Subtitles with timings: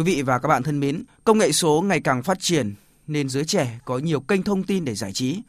[0.00, 2.74] Quý vị và các bạn thân mến, công nghệ số ngày càng phát triển
[3.06, 5.42] nên giới trẻ có nhiều kênh thông tin để giải trí.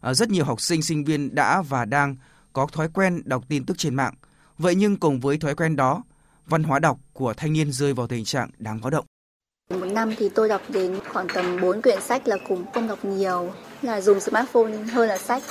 [0.00, 2.16] À, rất nhiều học sinh sinh viên đã và đang
[2.52, 4.14] có thói quen đọc tin tức trên mạng.
[4.58, 6.02] Vậy nhưng cùng với thói quen đó,
[6.46, 9.04] văn hóa đọc của thanh niên rơi vào tình trạng đáng báo động.
[9.70, 13.04] Một năm thì tôi đọc đến khoảng tầm 4 quyển sách là cùng không đọc
[13.04, 13.52] nhiều,
[13.82, 15.42] là dùng smartphone hơn là sách.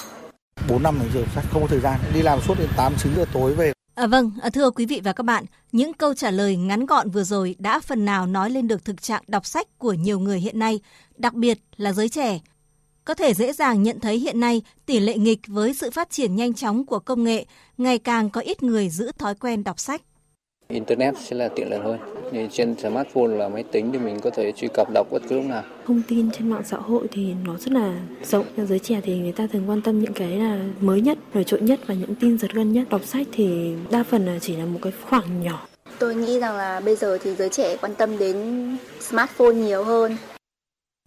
[0.70, 3.16] 4 năm này giờ sách không có thời gian, đi làm suốt đến 8 9
[3.16, 3.74] giờ tối về.
[3.96, 7.10] À, vâng, à, thưa quý vị và các bạn, những câu trả lời ngắn gọn
[7.10, 10.40] vừa rồi đã phần nào nói lên được thực trạng đọc sách của nhiều người
[10.40, 10.80] hiện nay,
[11.18, 12.40] đặc biệt là giới trẻ.
[13.06, 16.36] Có thể dễ dàng nhận thấy hiện nay tỷ lệ nghịch với sự phát triển
[16.36, 17.46] nhanh chóng của công nghệ,
[17.78, 20.02] ngày càng có ít người giữ thói quen đọc sách.
[20.68, 21.98] Internet sẽ là tiện lợi hơn.
[22.32, 25.36] Như trên smartphone là máy tính thì mình có thể truy cập đọc bất cứ
[25.36, 25.64] lúc nào.
[25.88, 28.46] Thông tin trên mạng xã hội thì nó rất là rộng.
[28.58, 31.62] Giới trẻ thì người ta thường quan tâm những cái là mới nhất, nổi trội
[31.62, 32.90] nhất và những tin giật gân nhất.
[32.90, 35.68] Đọc sách thì đa phần là chỉ là một cái khoảng nhỏ.
[36.00, 38.38] Tôi nghĩ rằng là bây giờ thì giới trẻ quan tâm đến
[39.00, 40.18] smartphone nhiều hơn.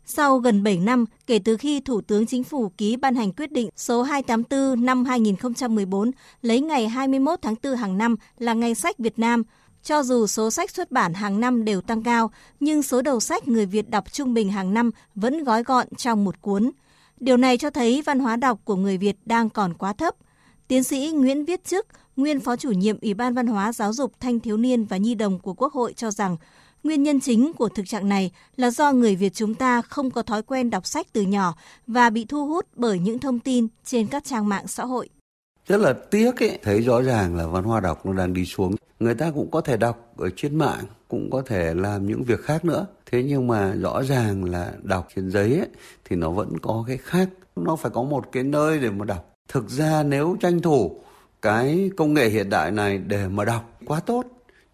[0.09, 3.53] Sau gần 7 năm kể từ khi Thủ tướng Chính phủ ký ban hành quyết
[3.53, 6.11] định số 284 năm 2014
[6.43, 9.43] lấy ngày 21 tháng 4 hàng năm là ngày sách Việt Nam,
[9.83, 13.49] cho dù số sách xuất bản hàng năm đều tăng cao, nhưng số đầu sách
[13.49, 16.71] người Việt đọc trung bình hàng năm vẫn gói gọn trong một cuốn.
[17.21, 20.15] Điều này cho thấy văn hóa đọc của người Việt đang còn quá thấp.
[20.69, 24.13] Tiến sĩ Nguyễn Viết Chức, nguyên phó chủ nhiệm Ủy ban Văn hóa Giáo dục
[24.21, 26.37] Thanh thiếu niên và Nhi đồng của Quốc hội cho rằng
[26.87, 30.23] Nguyên nhân chính của thực trạng này là do người Việt chúng ta không có
[30.23, 31.55] thói quen đọc sách từ nhỏ
[31.87, 35.09] và bị thu hút bởi những thông tin trên các trang mạng xã hội.
[35.67, 38.75] Rất là tiếc ấy, thấy rõ ràng là văn hóa đọc nó đang đi xuống.
[39.01, 42.41] Người ta cũng có thể đọc ở trên mạng, cũng có thể làm những việc
[42.41, 42.87] khác nữa.
[43.11, 45.69] Thế nhưng mà rõ ràng là đọc trên giấy ấy,
[46.05, 47.29] thì nó vẫn có cái khác.
[47.57, 49.35] Nó phải có một cái nơi để mà đọc.
[49.49, 51.01] Thực ra nếu tranh thủ
[51.43, 54.25] cái công nghệ hiện đại này để mà đọc quá tốt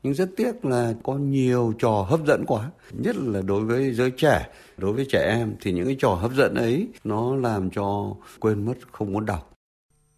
[0.03, 2.71] nhưng rất tiếc là có nhiều trò hấp dẫn quá.
[2.93, 4.49] Nhất là đối với giới trẻ.
[4.77, 8.67] Đối với trẻ em thì những cái trò hấp dẫn ấy nó làm cho quên
[8.67, 9.53] mất không muốn đọc.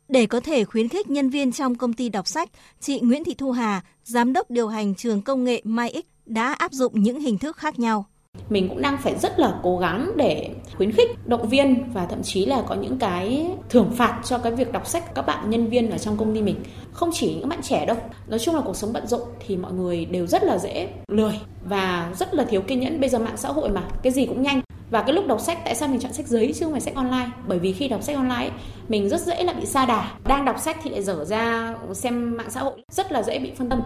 [0.08, 2.50] Để có thể khuyến khích nhân viên trong công ty đọc sách,
[2.80, 6.73] chị Nguyễn Thị Thu Hà, giám đốc điều hành trường công nghệ MyX đã áp
[6.73, 8.06] dụng những hình thức khác nhau
[8.48, 12.22] mình cũng đang phải rất là cố gắng để khuyến khích động viên và thậm
[12.22, 15.67] chí là có những cái thưởng phạt cho cái việc đọc sách các bạn nhân
[15.67, 16.56] viên ở trong công ty mình.
[16.92, 17.96] Không chỉ những bạn trẻ đâu,
[18.27, 21.40] nói chung là cuộc sống bận rộn thì mọi người đều rất là dễ lười
[21.64, 23.00] và rất là thiếu kiên nhẫn.
[23.00, 24.61] Bây giờ mạng xã hội mà, cái gì cũng nhanh.
[24.90, 26.94] Và cái lúc đọc sách, tại sao mình chọn sách giấy chứ không phải sách
[26.94, 27.30] online?
[27.48, 28.50] Bởi vì khi đọc sách online
[28.89, 30.11] mình rất dễ là bị sa đà.
[30.24, 33.52] Đang đọc sách thì lại dở ra xem mạng xã hội, rất là dễ bị
[33.58, 33.83] phân tâm.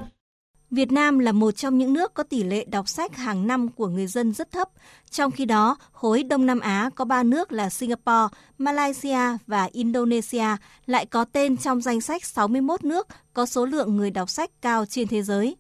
[0.70, 3.86] Việt Nam là một trong những nước có tỷ lệ đọc sách hàng năm của
[3.86, 4.68] người dân rất thấp.
[5.10, 10.46] Trong khi đó, khối Đông Nam Á có 3 nước là Singapore, Malaysia và Indonesia
[10.86, 14.86] lại có tên trong danh sách 61 nước có số lượng người đọc sách cao
[14.86, 15.56] trên thế giới.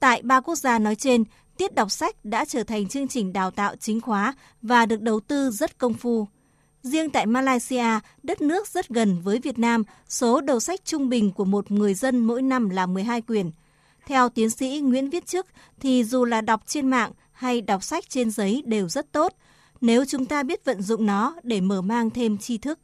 [0.00, 1.24] Tại ba quốc gia nói trên,
[1.56, 5.20] tiết đọc sách đã trở thành chương trình đào tạo chính khóa và được đầu
[5.20, 6.26] tư rất công phu.
[6.82, 11.32] Riêng tại Malaysia, đất nước rất gần với Việt Nam, số đầu sách trung bình
[11.32, 13.50] của một người dân mỗi năm là 12 quyển–
[14.06, 15.46] theo tiến sĩ Nguyễn Viết Chức
[15.80, 19.32] thì dù là đọc trên mạng hay đọc sách trên giấy đều rất tốt
[19.80, 22.78] nếu chúng ta biết vận dụng nó để mở mang thêm tri thức.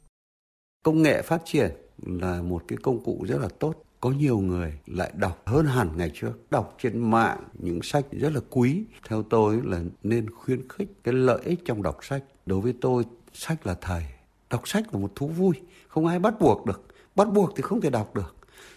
[0.83, 3.75] Công nghệ phát triển là một cái công cụ rất là tốt.
[3.99, 6.31] Có nhiều người lại đọc hơn hẳn ngày trước.
[6.51, 8.83] Đọc trên mạng những sách rất là quý.
[9.07, 12.23] Theo tôi là nên khuyến khích cái lợi ích trong đọc sách.
[12.45, 13.03] Đối với tôi,
[13.33, 14.03] sách là thầy.
[14.49, 15.55] Đọc sách là một thú vui.
[15.87, 16.83] Không ai bắt buộc được.
[17.15, 18.35] Bắt buộc thì không thể đọc được.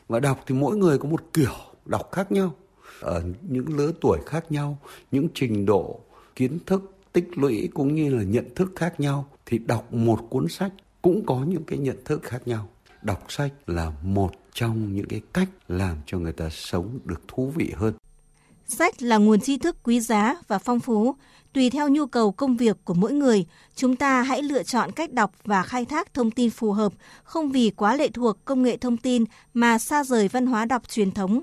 [0.08, 1.54] Và đọc thì mỗi người có một kiểu
[1.86, 2.54] đọc khác nhau
[3.00, 4.78] ở những lứa tuổi khác nhau
[5.10, 6.00] những trình độ
[6.36, 10.48] kiến thức tích lũy cũng như là nhận thức khác nhau thì đọc một cuốn
[10.48, 12.68] sách cũng có những cái nhận thức khác nhau
[13.02, 17.52] đọc sách là một trong những cái cách làm cho người ta sống được thú
[17.54, 17.94] vị hơn
[18.68, 21.14] Sách là nguồn tri thức quý giá và phong phú.
[21.52, 25.12] Tùy theo nhu cầu công việc của mỗi người, chúng ta hãy lựa chọn cách
[25.12, 26.92] đọc và khai thác thông tin phù hợp,
[27.24, 29.24] không vì quá lệ thuộc công nghệ thông tin
[29.54, 31.42] mà xa rời văn hóa đọc truyền thống.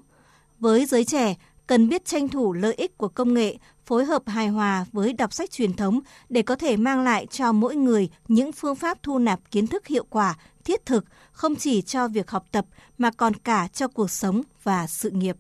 [0.64, 1.36] Với giới trẻ,
[1.68, 5.34] cần biết tranh thủ lợi ích của công nghệ, phối hợp hài hòa với đọc
[5.34, 6.00] sách truyền thống
[6.30, 9.88] để có thể mang lại cho mỗi người những phương pháp thu nạp kiến thức
[9.88, 12.66] hiệu quả, thiết thực, không chỉ cho việc học tập
[12.98, 15.38] mà còn cả cho cuộc sống và sự nghiệp.